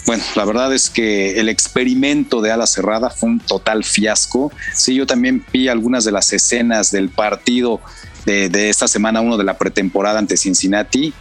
[0.06, 4.52] Bueno, la verdad es que el experimento de ala cerrada fue un total fiasco.
[4.72, 7.80] Sí, yo también vi algunas de las escenas del partido
[8.26, 11.12] de, de esta semana uno de la pretemporada ante Cincinnati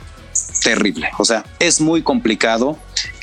[0.62, 1.10] terrible.
[1.18, 2.78] O sea, es muy complicado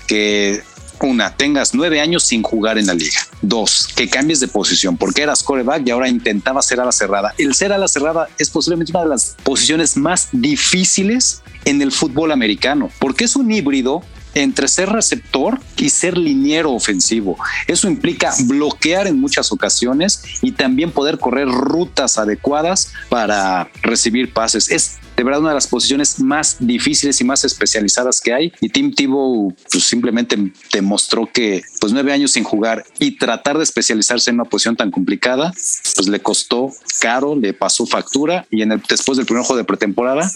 [0.07, 0.62] que
[1.03, 3.20] una, tengas nueve años sin jugar en la liga.
[3.40, 7.35] Dos, que cambies de posición, porque eras coreback y ahora intentaba ser a la cerrada.
[7.38, 11.92] El ser a la cerrada es posiblemente una de las posiciones más difíciles en el
[11.92, 14.03] fútbol americano, porque es un híbrido
[14.35, 17.37] entre ser receptor y ser liniero ofensivo.
[17.66, 24.70] Eso implica bloquear en muchas ocasiones y también poder correr rutas adecuadas para recibir pases.
[24.70, 28.54] Es de verdad una de las posiciones más difíciles y más especializadas que hay.
[28.62, 30.38] Y Tim Tebow pues, simplemente
[30.72, 34.90] demostró que pues nueve años sin jugar y tratar de especializarse en una posición tan
[34.90, 35.52] complicada,
[35.94, 39.64] pues le costó caro, le pasó factura y en el, después del primer juego de
[39.64, 40.30] pretemporada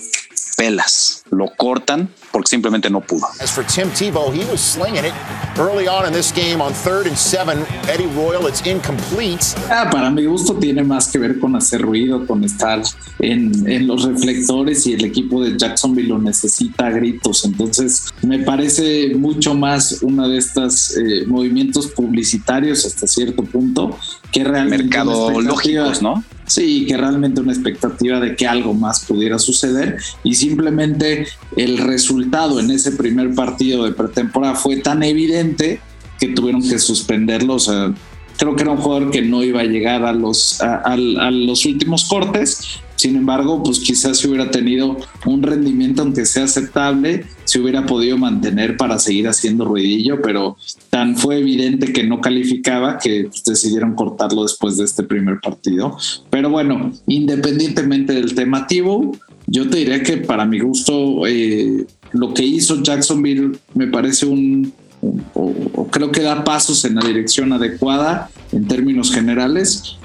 [0.56, 3.26] pelas, lo cortan porque simplemente no pudo.
[3.40, 5.14] As for Tim Tebow, he was slinging it
[5.58, 7.64] early on in this game on third and seven.
[7.88, 9.54] Eddie Royal, it's incomplete.
[9.70, 12.82] Ah, para mi gusto tiene más que ver con hacer ruido, con estar
[13.20, 17.44] en, en los reflectores y el equipo de Jacksonville lo necesita a gritos.
[17.44, 23.96] Entonces, me parece mucho más una de estas eh, movimientos publicitarios hasta cierto punto
[24.32, 26.24] que realmente mercado lógicos, ¿no?
[26.46, 32.60] Sí, que realmente una expectativa de que algo más pudiera suceder y simplemente el resultado
[32.60, 35.80] en ese primer partido de pretemporada fue tan evidente
[36.20, 37.54] que tuvieron que suspenderlo.
[37.54, 37.94] O sea,
[38.36, 42.04] creo que era un jugador que no iba a llegar a los, a los últimos
[42.04, 47.84] cortes sin embargo, pues quizás si hubiera tenido un rendimiento, aunque sea aceptable, se hubiera
[47.84, 50.56] podido mantener para seguir haciendo ruidillo, pero
[50.88, 55.98] tan fue evidente que no calificaba que decidieron cortarlo después de este primer partido.
[56.30, 58.66] Pero bueno, independientemente del tema
[59.46, 64.72] yo te diría que para mi gusto eh, lo que hizo Jacksonville me parece un,
[65.34, 69.98] o creo que da pasos en la dirección adecuada en términos generales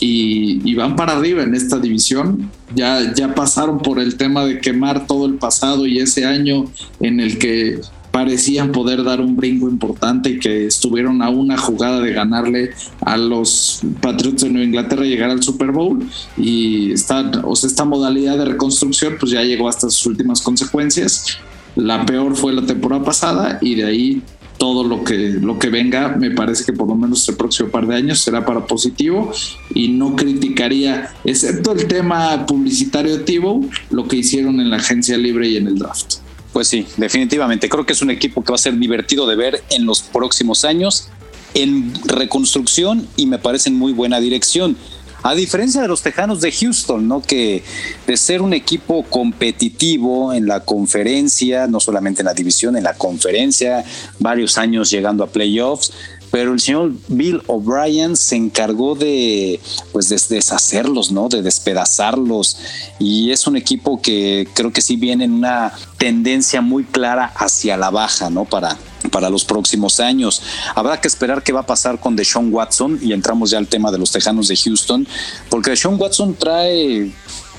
[0.00, 2.50] y, van para arriba en esta división.
[2.74, 6.64] Ya, ya pasaron por el tema de quemar todo el pasado y ese año
[7.00, 12.00] en el que parecían poder dar un brinco importante y que estuvieron a una jugada
[12.00, 12.70] de ganarle
[13.02, 16.04] a los Patriots de Nueva Inglaterra llegar al Super Bowl
[16.36, 21.38] y esta, o sea, esta modalidad de reconstrucción pues ya llegó hasta sus últimas consecuencias.
[21.76, 24.22] La peor fue la temporada pasada y de ahí
[24.60, 27.86] todo lo que, lo que venga, me parece que por lo menos el próximo par
[27.86, 29.32] de años será para positivo
[29.74, 35.16] y no criticaría, excepto el tema publicitario de Tivo, lo que hicieron en la agencia
[35.16, 36.16] libre y en el draft.
[36.52, 37.70] Pues sí, definitivamente.
[37.70, 40.66] Creo que es un equipo que va a ser divertido de ver en los próximos
[40.66, 41.08] años
[41.54, 44.76] en reconstrucción y me parece en muy buena dirección.
[45.22, 47.20] A diferencia de los Tejanos de Houston, ¿no?
[47.20, 47.62] Que
[48.06, 52.94] de ser un equipo competitivo en la conferencia, no solamente en la división, en la
[52.94, 53.84] conferencia,
[54.18, 55.92] varios años llegando a playoffs,
[56.30, 59.60] pero el señor Bill O'Brien se encargó de
[59.92, 61.28] pues de deshacerlos, ¿no?
[61.28, 62.56] De despedazarlos
[62.98, 67.76] y es un equipo que creo que sí viene en una tendencia muy clara hacia
[67.76, 68.44] la baja, ¿no?
[68.44, 68.78] Para
[69.10, 70.42] para los próximos años.
[70.74, 73.90] Habrá que esperar qué va a pasar con Deshaun Watson y entramos ya al tema
[73.90, 75.06] de los Tejanos de Houston,
[75.48, 77.12] porque Deshaun Watson trae,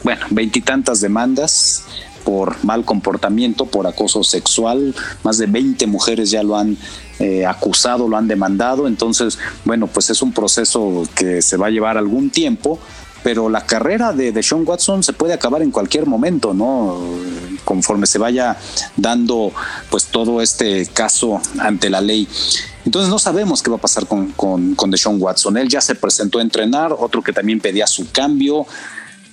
[0.04, 1.84] bueno, veintitantas demandas
[2.24, 4.96] por mal comportamiento, por acoso sexual.
[5.24, 6.78] Más de 20 mujeres ya lo han
[7.20, 8.88] eh, acusado, lo han demandado.
[8.88, 12.80] Entonces, bueno, pues es un proceso que se va a llevar algún tiempo,
[13.24, 17.00] pero la carrera de, de Sean Watson se puede acabar en cualquier momento, ¿no?
[17.66, 18.58] Conforme se vaya
[18.98, 19.52] dando
[19.90, 22.28] pues todo este caso ante la ley.
[22.86, 25.58] Entonces no sabemos qué va a pasar con, con, con Deshaun Watson.
[25.58, 28.66] Él ya se presentó a entrenar, otro que también pedía su cambio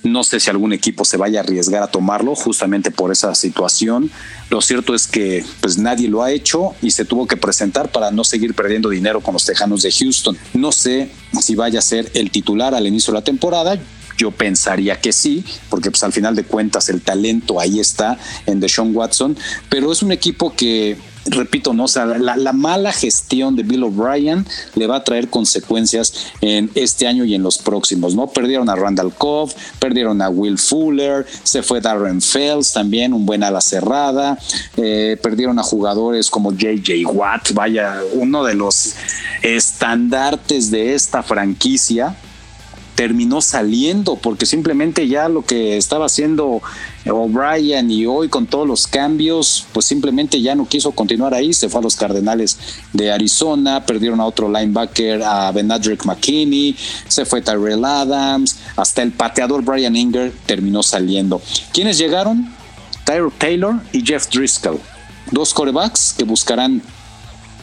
[0.03, 4.09] No sé si algún equipo se vaya a arriesgar a tomarlo justamente por esa situación.
[4.49, 8.09] Lo cierto es que pues nadie lo ha hecho y se tuvo que presentar para
[8.11, 10.37] no seguir perdiendo dinero con los Tejanos de Houston.
[10.53, 13.77] No sé si vaya a ser el titular al inicio de la temporada.
[14.17, 18.59] Yo pensaría que sí, porque pues al final de cuentas el talento ahí está en
[18.59, 19.37] Deshaun Watson,
[19.69, 20.97] pero es un equipo que
[21.29, 21.85] repito, ¿no?
[21.85, 27.07] O sea, la, mala gestión de Bill O'Brien le va a traer consecuencias en este
[27.07, 28.27] año y en los próximos, ¿no?
[28.27, 33.43] Perdieron a Randall Cobb, perdieron a Will Fuller, se fue Darren Fells también, un buen
[33.43, 34.37] ala cerrada,
[34.77, 38.95] eh, perdieron a jugadores como JJ Watt, vaya, uno de los
[39.41, 42.15] estandartes de esta franquicia
[42.99, 46.61] terminó saliendo porque simplemente ya lo que estaba haciendo
[47.05, 51.69] O'Brien y hoy con todos los cambios, pues simplemente ya no quiso continuar ahí, se
[51.69, 52.57] fue a los Cardenales
[52.93, 56.75] de Arizona, perdieron a otro linebacker, a Benadrick McKinney,
[57.07, 61.41] se fue Tyrell Adams, hasta el pateador Brian Inger terminó saliendo.
[61.73, 62.53] ¿Quiénes llegaron?
[63.05, 64.79] Tyler Taylor y Jeff Driscoll,
[65.31, 66.81] dos corebacks que buscarán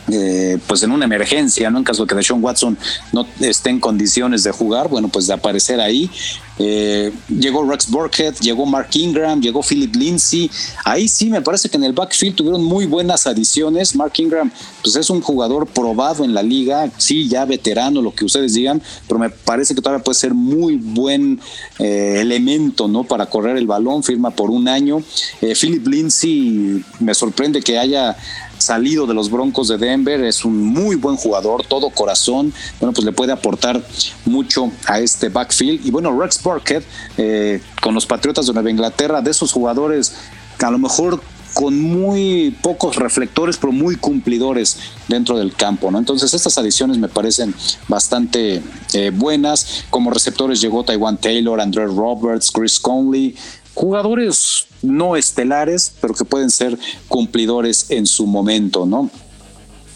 [0.09, 1.79] eh, pues en una emergencia, ¿no?
[1.79, 2.79] En caso de que Deshaun Watson
[3.13, 6.11] no esté en condiciones de jugar, bueno, pues de aparecer ahí.
[6.59, 10.51] Eh, llegó Rex Burkhead, llegó Mark Ingram, llegó Philip Lindsay.
[10.85, 13.97] Ahí sí me parece que en el backfield tuvieron muy buenas adiciones.
[13.97, 14.51] Mark Ingram,
[14.83, 18.81] pues es un jugador probado en la liga, sí, ya veterano, lo que ustedes digan,
[19.09, 21.41] pero me parece que todavía puede ser muy buen
[21.79, 23.05] eh, elemento, ¿no?
[23.05, 25.03] Para correr el balón, firma por un año.
[25.41, 28.17] Philip Lindsay, me sorprende que haya
[28.59, 33.05] salido de los Broncos de Denver, es un muy buen jugador, todo corazón, bueno, pues
[33.05, 33.83] le puede aportar
[34.25, 35.85] mucho a este backfield.
[35.87, 36.83] Y bueno, Rex Burkhead,
[37.17, 40.15] eh, con los Patriotas de Nueva Inglaterra, de esos jugadores
[40.59, 41.21] a lo mejor
[41.57, 44.77] con muy pocos reflectores, pero muy cumplidores
[45.09, 45.99] dentro del campo, ¿no?
[45.99, 47.55] Entonces estas adiciones me parecen
[47.89, 49.85] bastante eh, buenas.
[49.89, 53.35] Como receptores llegó Taiwan Taylor, Andrew Roberts, Chris Conley,
[53.77, 59.11] jugadores no estelares, pero que pueden ser cumplidores en su momento, ¿no?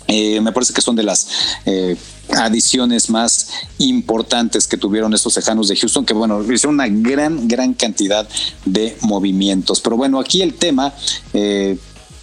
[0.07, 1.29] Eh, me parece que son de las
[1.65, 1.97] eh,
[2.37, 7.73] adiciones más importantes que tuvieron estos lejanos de Houston, que bueno, hicieron una gran, gran
[7.73, 8.29] cantidad
[8.67, 9.81] de movimientos.
[9.81, 10.93] Pero bueno, aquí el tema,
[11.33, 11.79] eh,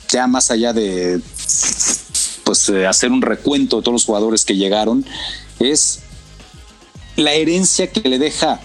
[0.10, 1.20] ya más allá de
[2.44, 5.06] pues hacer un recuento de todos los jugadores que llegaron,
[5.60, 6.02] es
[7.16, 8.62] la herencia que le deja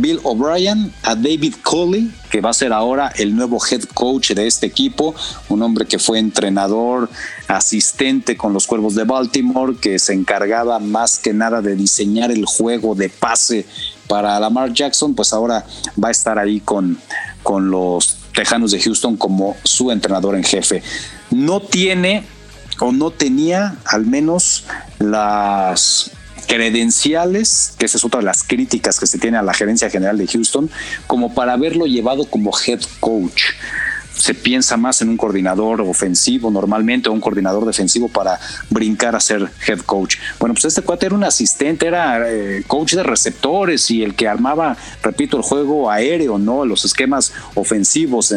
[0.00, 4.46] Bill O'Brien, a David Coley, que va a ser ahora el nuevo head coach de
[4.46, 5.14] este equipo,
[5.48, 7.08] un hombre que fue entrenador,
[7.48, 12.44] asistente con los Cuervos de Baltimore, que se encargaba más que nada de diseñar el
[12.44, 13.66] juego de pase
[14.06, 15.64] para Lamar Jackson, pues ahora
[16.02, 16.98] va a estar ahí con,
[17.42, 20.82] con los Tejanos de Houston como su entrenador en jefe.
[21.30, 22.24] No tiene
[22.80, 24.64] o no tenía al menos
[24.98, 26.10] las
[26.46, 30.18] credenciales, que esa es otra de las críticas que se tiene a la gerencia general
[30.18, 30.70] de Houston,
[31.06, 33.42] como para haberlo llevado como head coach
[34.16, 39.20] se piensa más en un coordinador ofensivo normalmente o un coordinador defensivo para brincar a
[39.20, 40.16] ser head coach.
[40.40, 44.26] Bueno, pues este cuate era un asistente, era eh, coach de receptores y el que
[44.26, 46.64] armaba, repito, el juego aéreo, ¿no?
[46.64, 48.34] Los esquemas ofensivos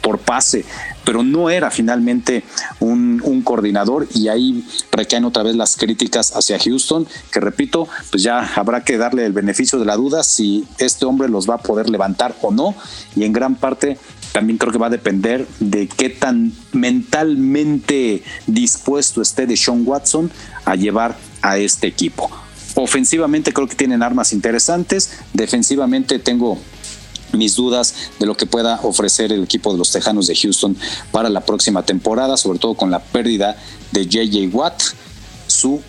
[0.00, 0.64] por pase,
[1.04, 2.44] pero no era finalmente
[2.80, 8.52] un, coordinador y ahí recaen otra vez las críticas hacia Houston, que repito, pues ya
[8.54, 11.90] habrá que darle el beneficio de la duda si este hombre los va a poder
[11.90, 12.74] levantar o no
[13.16, 13.98] y en gran parte
[14.32, 20.30] también creo que va a depender de qué tan mentalmente dispuesto esté de Sean Watson
[20.64, 22.30] a llevar a este equipo.
[22.74, 26.58] Ofensivamente creo que tienen armas interesantes, defensivamente tengo
[27.32, 30.76] mis dudas de lo que pueda ofrecer el equipo de los Tejanos de Houston
[31.10, 33.56] para la próxima temporada, sobre todo con la pérdida
[33.90, 34.82] de JJ Watt,
[35.46, 35.80] su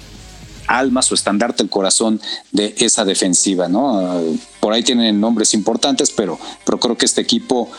[0.67, 4.21] alma, su estandarte, el corazón de esa defensiva, ¿no?
[4.59, 7.69] Por ahí tienen nombres importantes, pero, pero creo que este equipo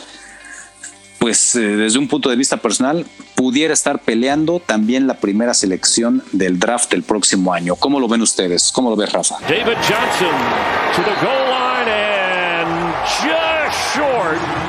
[1.24, 6.22] pues eh, desde un punto de vista personal, pudiera estar peleando también la primera selección
[6.32, 7.76] del draft del próximo año.
[7.76, 8.70] ¿Cómo lo ven ustedes?
[8.70, 9.36] ¿Cómo lo ves, Rafa?
[9.48, 10.36] David Johnson
[10.94, 13.53] to the goal line and.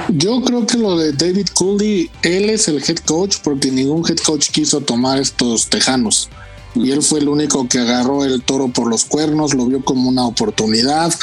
[0.09, 4.17] Yo creo que lo de David Cooley, él es el head coach porque ningún head
[4.17, 6.29] coach quiso tomar estos tejanos.
[6.75, 10.09] Y él fue el único que agarró el toro por los cuernos, lo vio como
[10.09, 11.13] una oportunidad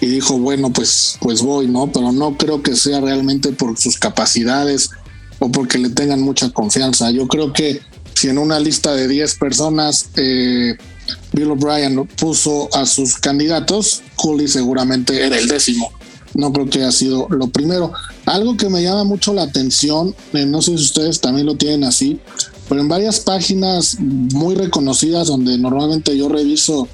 [0.00, 1.90] y dijo, bueno, pues, pues voy, ¿no?
[1.90, 4.90] Pero no creo que sea realmente por sus capacidades
[5.38, 7.10] o porque le tengan mucha confianza.
[7.10, 7.80] Yo creo que
[8.14, 10.76] si en una lista de 10 personas eh,
[11.32, 15.90] Bill O'Brien puso a sus candidatos, Cooley seguramente era el décimo.
[16.36, 17.92] No creo que haya sido lo primero.
[18.26, 21.84] Algo que me llama mucho la atención, eh, no sé si ustedes también lo tienen
[21.84, 22.20] así,
[22.68, 26.88] pero en varias páginas muy reconocidas donde normalmente yo reviso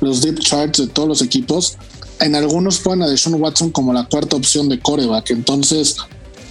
[0.00, 1.76] los deep charts de todos los equipos,
[2.20, 5.30] en algunos ponen a Deshaun Watson como la cuarta opción de coreback.
[5.30, 5.96] Entonces,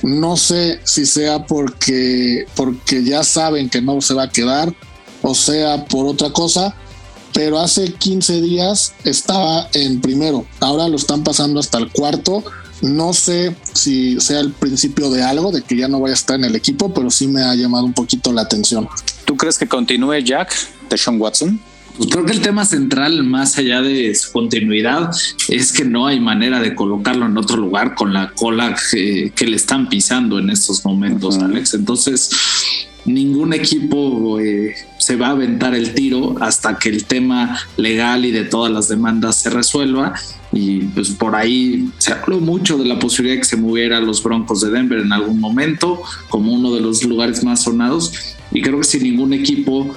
[0.01, 4.73] no sé si sea porque, porque ya saben que no se va a quedar
[5.21, 6.75] o sea por otra cosa,
[7.37, 12.43] pero hace 15 días estaba en primero, ahora lo están pasando hasta el cuarto.
[12.81, 16.35] No sé si sea el principio de algo, de que ya no vaya a estar
[16.35, 18.89] en el equipo, pero sí me ha llamado un poquito la atención.
[19.25, 20.51] ¿Tú crees que continúe Jack
[20.89, 21.61] de Sean Watson?
[21.97, 25.11] Pues creo que el tema central, más allá de su continuidad,
[25.47, 29.55] es que no hay manera de colocarlo en otro lugar con la cola que, le
[29.55, 31.73] están pisando en estos momentos, Alex.
[31.73, 32.29] Entonces,
[33.07, 38.31] ningún equipo eh, se va a aventar el tiro hasta que el tema legal y
[38.31, 40.13] de todas las demandas se resuelva.
[40.51, 44.21] Y pues por ahí se habló mucho de la posibilidad de que se moviera los
[44.21, 48.13] Broncos de Denver en algún momento como uno de los lugares más sonados.
[48.51, 49.95] Y creo que si ningún equipo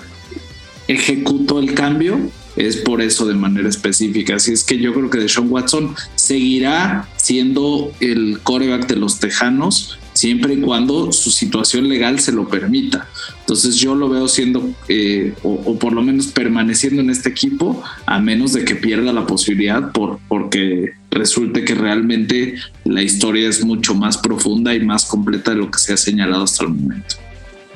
[0.88, 2.18] ejecutó el cambio,
[2.56, 4.36] es por eso de manera específica.
[4.36, 9.99] Así es que yo creo que Deshaun Watson seguirá siendo el coreback de los Tejanos
[10.20, 13.08] siempre y cuando su situación legal se lo permita.
[13.40, 18.20] Entonces yo lo veo siendo, eh, o, por lo menos permaneciendo en este equipo, a
[18.20, 23.94] menos de que pierda la posibilidad por, porque resulte que realmente la historia es mucho
[23.94, 27.16] más profunda y más completa de lo que se ha señalado hasta el momento.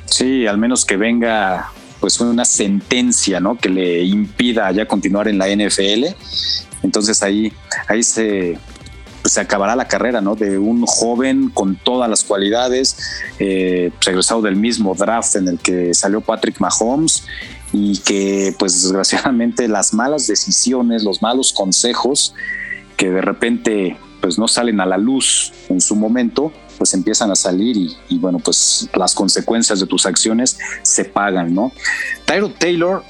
[0.04, 3.56] Sí, al menos que venga pues una sentencia, ¿no?
[3.56, 6.08] Que le impida ya continuar en la NFL.
[6.82, 7.50] Entonces ahí,
[7.88, 8.58] ahí se,
[9.24, 10.36] pues, se acabará la carrera, ¿no?
[10.36, 12.98] De un joven con todas las cualidades,
[13.38, 17.24] eh, regresado del mismo draft en el que salió Patrick Mahomes
[17.72, 22.34] y que, pues desgraciadamente, las malas decisiones, los malos consejos
[22.98, 27.34] que de repente, pues no salen a la luz en su momento, pues empiezan a
[27.34, 27.78] salir
[28.10, 31.72] y, bueno, pues las consecuencias de tus acciones se pagan, ¿no?
[32.26, 33.02] Tyro Taylor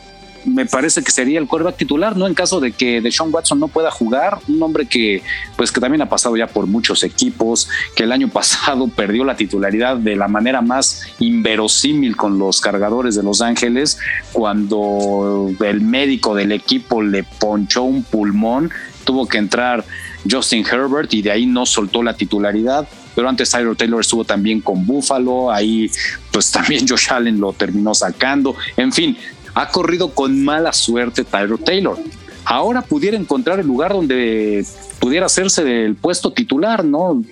[0.44, 2.26] me parece que sería el quarterback titular, ¿no?
[2.26, 5.22] En caso de que Deshaun Watson no pueda jugar, un hombre que,
[5.56, 9.36] pues que también ha pasado ya por muchos equipos, que el año pasado perdió la
[9.36, 13.98] titularidad de la manera más inverosímil con los cargadores de Los Ángeles,
[14.32, 18.70] cuando el médico del equipo le ponchó un pulmón,
[19.04, 19.84] tuvo que entrar
[20.30, 24.60] Justin Herbert y de ahí no soltó la titularidad pero antes Tyler Taylor estuvo también
[24.60, 25.90] con Buffalo, ahí
[26.32, 29.16] pues también Josh Allen lo terminó sacando, en fin,
[29.54, 31.98] ha corrido con mala suerte Tyler Taylor.
[32.44, 34.66] Ahora pudiera encontrar el lugar donde
[34.98, 37.22] pudiera hacerse del puesto titular, ¿no?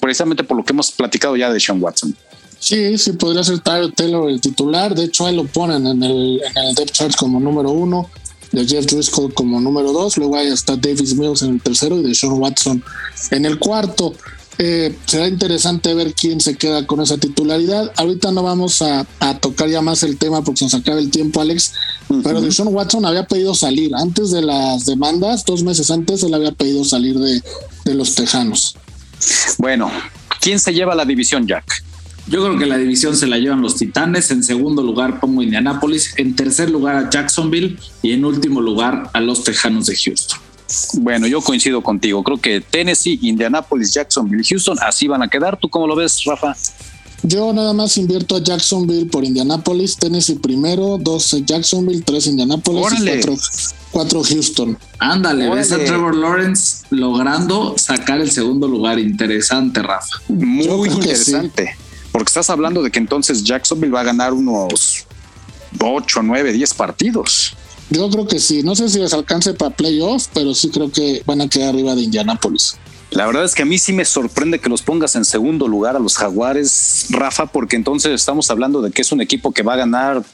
[0.00, 2.16] Precisamente por lo que hemos platicado ya de Sean Watson.
[2.58, 4.94] Sí, sí, podría ser Tyler Taylor el titular.
[4.94, 8.10] De hecho, ahí lo ponen en el, en el depth chart como número uno,
[8.52, 10.16] de Jeff Driscoll como número dos.
[10.16, 12.82] Luego ahí está Davis Mills en el tercero y de Sean Watson
[13.30, 14.14] en el cuarto.
[14.58, 17.90] Eh, será interesante ver quién se queda con esa titularidad.
[17.96, 19.06] Ahorita no vamos a,
[19.40, 21.72] tocar ya más el tema porque se nos acaba el tiempo, Alex.
[22.22, 26.52] Pero Deshaun Watson había pedido salir antes de las demandas, dos meses antes, él había
[26.52, 27.42] pedido salir de,
[27.84, 28.76] de los Tejanos.
[29.58, 29.90] Bueno,
[30.40, 31.82] ¿quién se lleva la división, Jack?
[32.26, 34.30] Yo creo que la división se la llevan los Titanes.
[34.30, 36.14] En segundo lugar pongo Indianapolis.
[36.16, 37.78] En tercer lugar a Jacksonville.
[38.02, 40.38] Y en último lugar a los Tejanos de Houston.
[40.94, 42.22] Bueno, yo coincido contigo.
[42.22, 45.58] Creo que Tennessee, Indianapolis, Jacksonville, Houston, así van a quedar.
[45.58, 46.56] ¿Tú cómo lo ves, Rafa?
[47.26, 54.22] Yo nada más invierto a Jacksonville por Indianapolis, Tennessee primero, dos Jacksonville, tres Indianapolis cuatro,
[54.22, 54.76] Houston.
[54.98, 58.98] Ándale, ves a Trevor Lawrence logrando sacar el segundo lugar.
[58.98, 60.20] Interesante, Rafa.
[60.28, 61.76] Muy interesante.
[62.12, 65.06] Porque estás hablando de que entonces Jacksonville va a ganar unos
[65.80, 67.56] 8, 9, 10 partidos.
[67.90, 68.62] Yo creo que sí.
[68.62, 71.94] No sé si les alcance para playoff, pero sí creo que van a quedar arriba
[71.94, 72.76] de Indianapolis.
[73.10, 75.94] La verdad es que a mí sí me sorprende que los pongas en segundo lugar
[75.94, 79.74] a los Jaguares, Rafa, porque entonces estamos hablando de que es un equipo que va
[79.74, 80.24] a ganar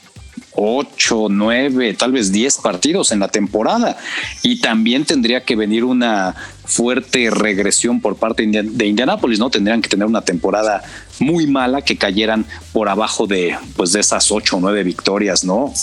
[0.53, 3.97] 8, 9, tal vez 10 partidos en la temporada.
[4.41, 6.35] Y también tendría que venir una
[6.65, 9.49] fuerte regresión por parte de Indianápolis, ¿no?
[9.49, 10.81] Tendrían que tener una temporada
[11.21, 15.73] muy mala que cayeran por abajo de, pues, de esas 8 o 9 victorias, ¿no?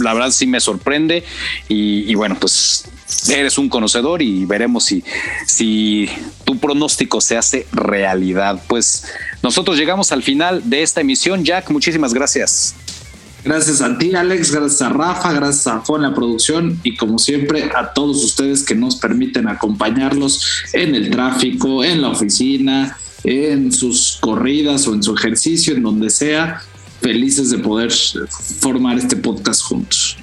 [0.00, 1.24] La verdad sí me sorprende
[1.68, 2.84] y, bueno, pues
[3.28, 5.04] eres un conocedor y veremos si,
[5.46, 6.08] si
[6.44, 8.62] tu pronóstico se hace realidad.
[8.68, 9.04] Pues
[9.42, 11.44] nosotros llegamos al final de esta emisión.
[11.44, 12.74] Jack, muchísimas gracias.
[13.42, 17.70] Gracias a ti, Alex, gracias a Rafa, gracias a Juan la producción y como siempre
[17.74, 20.44] a todos ustedes que nos permiten acompañarlos
[20.74, 26.10] en el tráfico, en la oficina, en sus corridas o en su ejercicio, en donde
[26.10, 26.62] sea.
[27.00, 27.90] Felices de poder
[28.60, 30.16] formar este podcast juntos.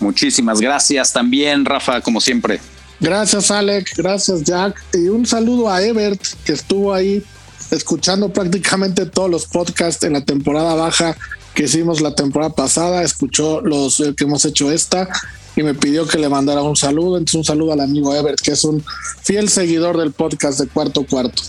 [0.00, 2.60] Muchísimas gracias también, Rafa, como siempre.
[3.00, 3.92] Gracias, Alex.
[3.96, 4.82] Gracias, Jack.
[4.94, 7.22] Y un saludo a Ebert, que estuvo ahí
[7.70, 11.16] escuchando prácticamente todos los podcasts en la temporada baja
[11.54, 15.08] que hicimos la temporada pasada, escuchó los que hemos hecho esta
[15.56, 17.16] y me pidió que le mandara un saludo.
[17.16, 18.84] Entonces, un saludo al amigo Ebert, que es un
[19.22, 21.42] fiel seguidor del podcast de Cuarto Cuarto.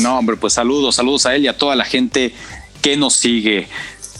[0.00, 2.32] No, hombre, pues saludos, saludos a él y a toda la gente
[2.80, 3.68] que nos sigue.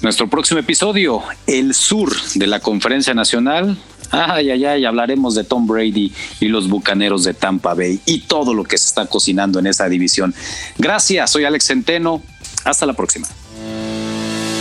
[0.02, 3.78] Nuestro próximo episodio, el sur de la Conferencia Nacional.
[4.10, 8.54] Ay, ay, ay, hablaremos de Tom Brady y los Bucaneros de Tampa Bay y todo
[8.54, 10.34] lo que se está cocinando en esa división.
[10.78, 12.22] Gracias, soy Alex Centeno.
[12.64, 13.28] Hasta la próxima.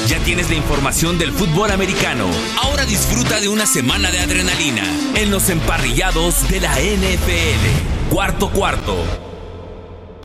[0.08, 2.26] Ya tienes la información del fútbol americano.
[2.64, 4.84] Ahora disfruta de una semana de adrenalina
[5.16, 8.10] en los emparrillados de la NFL.
[8.10, 9.29] Cuarto cuarto.